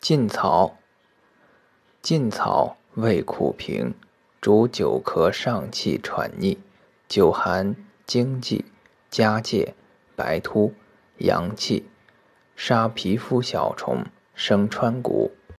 [0.00, 0.78] 劲草，
[2.00, 3.92] 劲草味苦平，
[4.40, 6.56] 主久咳上气喘逆，
[7.06, 7.76] 久寒
[8.06, 8.64] 经悸，
[9.10, 9.74] 加介，
[10.16, 10.72] 白秃，
[11.18, 11.86] 阳气，
[12.56, 15.32] 杀皮肤小虫，生川谷。